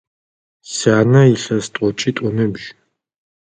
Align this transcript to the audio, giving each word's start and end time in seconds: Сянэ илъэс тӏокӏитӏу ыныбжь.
Сянэ 0.73 1.21
илъэс 1.33 1.65
тӏокӏитӏу 1.73 2.25
ыныбжь. 2.29 2.67